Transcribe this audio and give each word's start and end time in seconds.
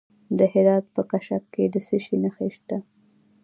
د 0.37 0.39
هرات 0.53 0.85
په 0.95 1.01
کشک 1.11 1.43
کې 1.53 1.63
د 1.73 1.75
څه 1.87 1.97
شي 2.03 2.15
نښې 2.23 2.47
دي؟ 2.67 2.77